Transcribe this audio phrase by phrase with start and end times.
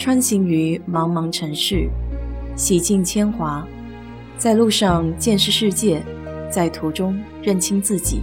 [0.00, 1.86] 穿行于茫茫城市，
[2.56, 3.68] 洗尽铅华，
[4.38, 6.02] 在路上见识世界，
[6.50, 8.22] 在途中认清自己。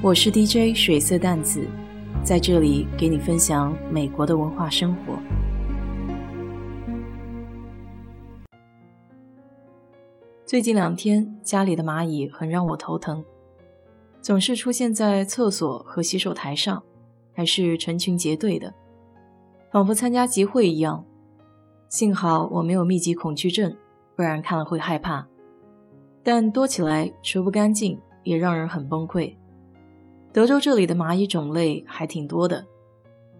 [0.00, 1.66] 我是 DJ 水色淡子，
[2.22, 5.18] 在这里给你分享美国的文化生活。
[10.46, 13.24] 最近两天，家里的蚂蚁很让我头疼，
[14.22, 16.80] 总是出现在厕所和洗手台上，
[17.32, 18.72] 还是成群结队的。
[19.74, 21.04] 仿佛参加集会一样，
[21.88, 23.76] 幸好我没有密集恐惧症，
[24.14, 25.26] 不然看了会害怕。
[26.22, 29.34] 但多起来除不干净，也让人很崩溃。
[30.32, 32.64] 德州这里的蚂蚁种类还挺多的，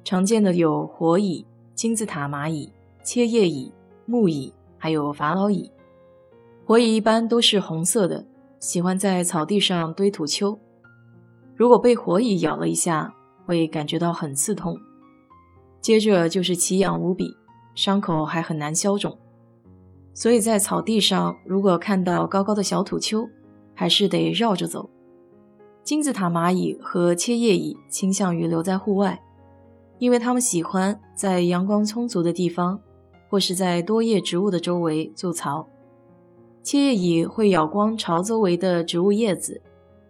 [0.03, 2.69] 常见的有火蚁、金字塔蚂蚁、
[3.05, 3.73] 切叶蚁、
[4.05, 5.71] 木蚁，还有法老蚁。
[6.67, 8.27] 火蚁一般都是红色的，
[8.59, 10.59] 喜欢在草地上堆土丘。
[11.55, 13.15] 如果被火蚁咬了一下，
[13.47, 14.77] 会感觉到很刺痛。
[15.85, 17.37] 接着就是奇痒无比，
[17.75, 19.19] 伤口还很难消肿，
[20.15, 23.29] 所以在草地上如果看到高高的小土丘，
[23.75, 24.89] 还是得绕着走。
[25.83, 29.23] 金字塔蚂蚁和切叶蚁倾向于留在户外，
[29.99, 32.81] 因为它们喜欢在阳光充足的地方，
[33.29, 35.69] 或是在多叶植物的周围筑巢。
[36.63, 39.61] 切叶蚁会咬光巢周围的植物叶子，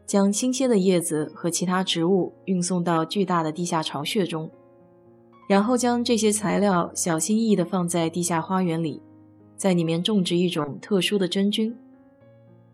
[0.06, 4.48] 将新鲜的叶子和其他植物运送到巨大的地下巢穴中。
[5.46, 9.02] 然后将这些材料小心翼翼地放在地下花园里，
[9.56, 11.76] 在里面种植一种特殊的真菌，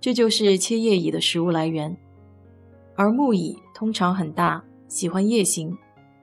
[0.00, 1.96] 这就是切叶蚁的食物来源。
[2.94, 5.76] 而木蚁通常很大，喜欢夜行，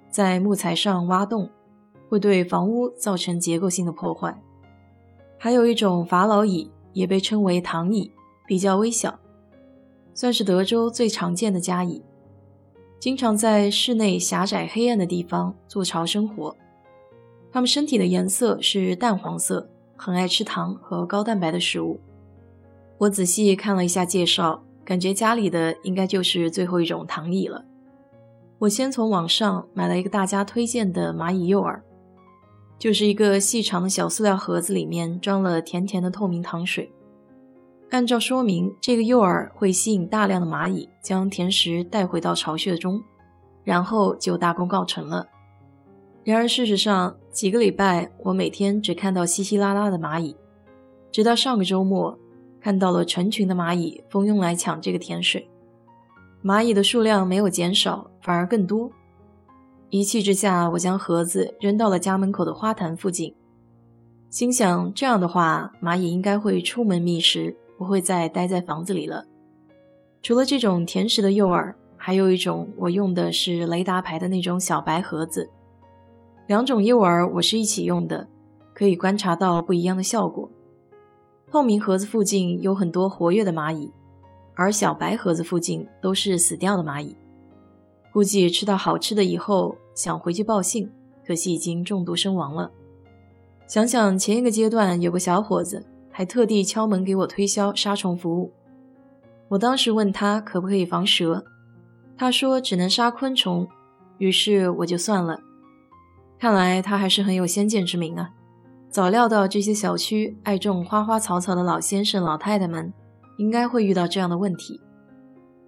[0.10, 1.50] 在木材上挖洞，
[2.08, 4.42] 会对房屋造成结构性的破坏。
[5.38, 8.12] 还有一种法老蚁，也被称为糖蚁，
[8.48, 9.20] 比较微小，
[10.14, 12.02] 算是德州最常见的家蚁。
[13.00, 16.56] 经常在室内狭窄黑暗的地方筑巢生活。
[17.52, 22.00] 它们身体的颜色是淡黄色，很爱吃糖和高蛋白的食物。
[22.98, 27.64] 我仔细看了一下介绍，感觉家里的应该就是最后一种糖蚁了。
[28.60, 31.80] 我先从网上买了一个大家推荐的蚂蚁诱饵，
[32.80, 36.92] 就是一个细长的小塑料盒子，里面装了甜甜的透明糖水。
[37.90, 43.02] 按照说明，这个诱饵会吸引大量的蚂蚁，将甜食带回到巢穴中，
[43.64, 45.26] 然后就大功告成了。
[46.26, 50.36] 然而，事实上，几个礼拜我每天只看到稀稀拉拉的蚂蚁，
[51.14, 52.20] 直到上个周末，
[52.60, 55.50] 看到了成群的蚂蚁蜂拥来抢这个甜水。
[56.44, 58.92] 蚂蚁的数量没有减少，反而更多。
[59.90, 63.34] 一气之下，我将盒子扔到了家门口的花坛附近，
[64.30, 67.56] 心想：这样的话，蚂蚁应该会出门觅食。
[67.78, 69.26] 不会再待在房子里了。
[70.22, 75.50] 除了这种甜食的诱饵，还有一种我用的是雷达牌的那种小白盒子。
[76.48, 78.28] 两种诱饵我是一起用的，
[78.74, 80.50] 可以观察到不一样的效果。
[81.52, 83.92] 透明盒子附近有很多活跃的蚂蚁，
[84.56, 87.16] 而小白盒子附近都是死掉的蚂蚁。
[88.12, 90.90] 估计吃到好吃的以后想回去报信，
[91.26, 92.72] 可惜已经中毒身亡了。
[93.68, 95.86] 想想前一个阶段有个小伙子。
[96.18, 98.52] 还特地敲门给我推销杀虫服务。
[99.50, 101.46] 我当时问他可不可以防蛇，
[102.18, 103.68] 他说只能杀昆虫，
[104.18, 105.40] 于是我就算了。
[106.40, 108.32] 看来他还是很有先见之明啊，
[108.90, 112.92] 早料到这些小区爱种花花草草的老先生老太太们
[113.38, 114.82] 应该会遇到这样的问题。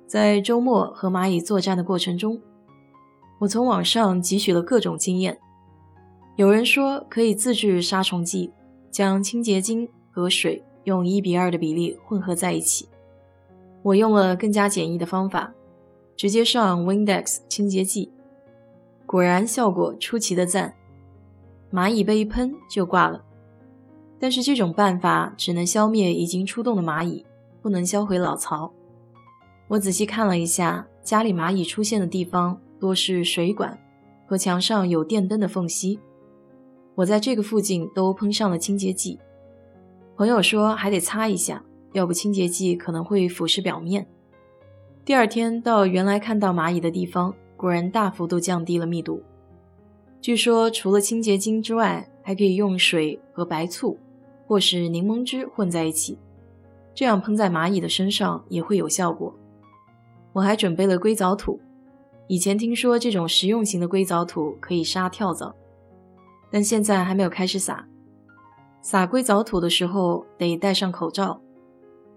[0.08, 2.42] 在周末和蚂蚁作战的过程中，
[3.42, 5.38] 我从网上汲取了各种经验。
[6.38, 8.52] 有人说可以自制杀虫剂，
[8.90, 9.88] 将清洁精。
[10.20, 12.88] 和水用一比二的比例混合在一起。
[13.82, 15.54] 我用了更加简易的方法，
[16.16, 18.12] 直接上 Windex 清洁剂，
[19.06, 20.76] 果然效果出奇的赞，
[21.72, 23.24] 蚂蚁被一喷就挂了。
[24.20, 27.26] 但是这种办法只能消灭已经出动的蚂蚁，
[27.62, 28.74] 不能销毁老巢。
[29.70, 33.80] 我仔细看了一下，家里蚂蚁出现的地方多是水管
[34.28, 36.00] 和墙上有电灯的缝隙，
[36.96, 39.18] 我在这个附近都喷上了清洁剂。
[40.20, 41.64] 朋友说还得擦一下，
[41.94, 44.06] 要不清洁剂可能会腐蚀表面。
[45.06, 49.24] 第二天到原来看到蚂蚁的地方，果然大幅度降低了密度。
[50.20, 53.98] 据说除了清洁精之外，还可以用水和白醋
[54.46, 56.18] 或是柠檬汁混在一起，
[56.94, 59.34] 这样喷在蚂蚁的身上也会有效果。
[60.34, 61.58] 我还准备了硅藻土，
[62.28, 65.56] 以前听说这种实用型的硅藻土可以杀跳蚤，
[66.52, 67.88] 但现在还没有开始撒。
[68.82, 71.42] 撒硅藻土的时候得戴上口罩，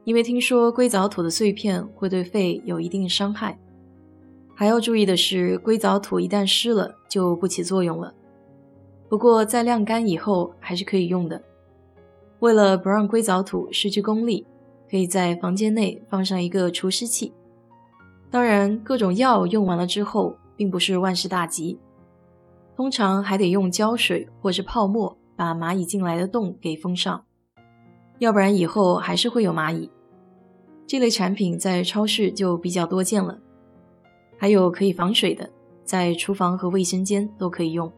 [0.05, 3.59] 因为听说硅藻土的碎片会对肺有一定伤害。
[4.55, 8.15] 还要注意的是，硅藻土一旦湿了就不起作用了。
[9.09, 11.43] 不过在晾干以后还是可以用的。
[12.39, 14.47] 为了不让硅藻土失去功力，
[14.91, 17.33] 可以在房间内放上一个除湿器。
[18.31, 21.79] 当然，各种药用完了之后，并不是万事大吉，
[22.77, 27.25] 通常还得用胶水或是泡沫把蚂蚁进来的洞给封上，
[28.21, 29.91] 要不然以后还是会有蚂蚁。
[30.87, 33.41] 这类产品在超市就比较多见了，
[34.39, 35.51] 还有可以防水的，
[35.85, 37.93] 在厨房和卫生间都可以用。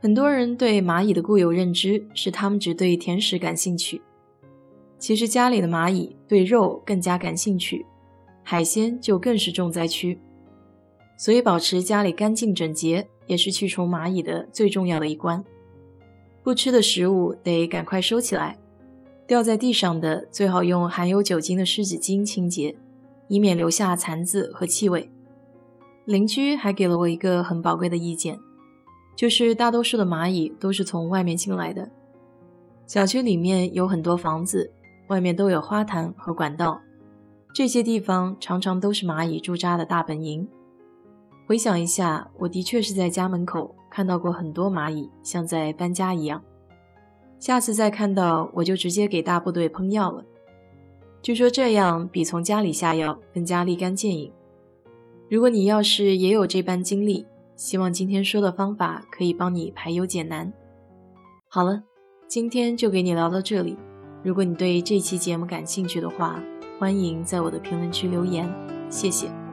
[0.00, 4.00] 很多人对蚂蚁的固有认知是它们只对甜食感兴趣，
[4.96, 7.84] 其实家里的蚂蚁对肉更加感兴趣。
[8.44, 10.20] 海鲜就更是重灾区，
[11.18, 15.44] 所以保持家里干净整洁也是去除蚂蚁的最重要的一关。
[16.44, 18.58] 不吃的食物得赶快收起来，
[19.26, 22.76] 掉在地上的最好用含有酒精的湿纸巾清洁，
[23.28, 25.10] 以免留下残渍和气味。
[26.04, 28.38] 邻居还给了我一个很宝贵的意见，
[29.16, 31.90] 就是大多数的蚂蚁都是从外面进来的。
[32.86, 34.70] 小区里面有很多房子，
[35.08, 36.82] 外面都有花坛和管道。
[37.54, 40.46] 这些地方常常都是蚂蚁驻扎的大本营。
[41.46, 46.42] 回想一下，我的确是在家门口看到过很多蚂蚁，像在搬家一样。
[47.38, 50.24] 下次再看到，我就直接给大部队喷药了。
[51.22, 54.32] 据说这样比从家里下药更加立竿见影。
[55.30, 57.24] 如果你要是也有这般经历，
[57.54, 60.52] 希望今天说的方法可以帮你排忧解难。
[61.46, 61.84] 好了，
[62.26, 63.76] 今天就给你聊到这里。
[64.24, 66.42] 如果你对这期节目感兴趣的话，
[66.80, 68.52] 欢迎在我的评论区留言，
[68.90, 69.43] 谢谢。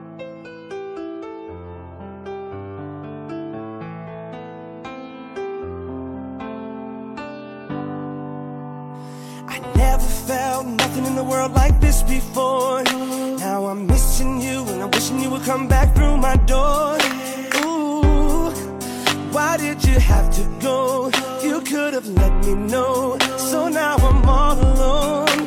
[10.91, 12.83] Nothing in the world like this before.
[12.83, 16.97] Now I'm missing you and I'm wishing you would come back through my door.
[17.63, 18.51] Ooh,
[19.31, 21.09] why did you have to go?
[21.41, 23.17] You could have let me know.
[23.37, 25.39] So now I'm all alone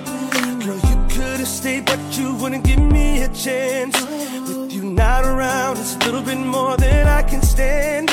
[0.64, 4.00] Girl, you could have stayed, but you wouldn't give me a chance.
[4.00, 8.11] With you not around, it's a little bit more than I can stand.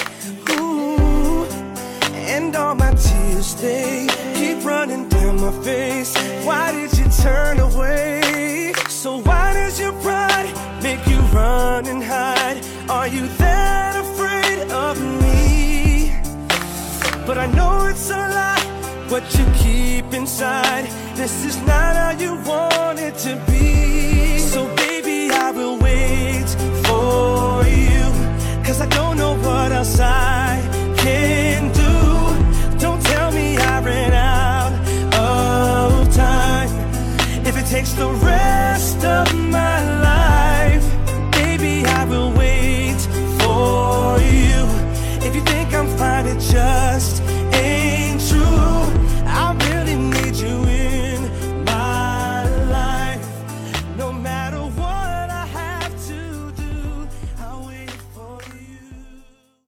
[0.49, 1.45] Ooh,
[2.33, 6.13] and all my tears, they keep running down my face.
[6.45, 8.73] Why did turn away?
[8.87, 10.49] So why does your pride
[10.81, 12.63] make you run and hide?
[12.89, 16.13] Are you that afraid of me?
[17.25, 20.85] But I know it's a lie, what you keep inside.
[21.15, 24.37] This is not how you want it to be.
[24.39, 24.80] So,
[39.23, 39.50] love